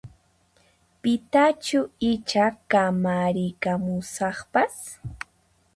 [1.01, 1.79] Pitachu
[2.11, 4.75] icha kamarikamusaqpas?